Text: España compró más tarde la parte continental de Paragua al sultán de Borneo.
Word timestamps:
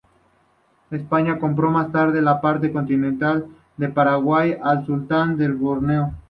España 0.89 1.37
compró 1.37 1.69
más 1.69 1.91
tarde 1.91 2.23
la 2.23 2.41
parte 2.41 2.71
continental 2.71 3.45
de 3.77 3.87
Paragua 3.89 4.45
al 4.63 4.83
sultán 4.83 5.37
de 5.37 5.47
Borneo. 5.49 6.15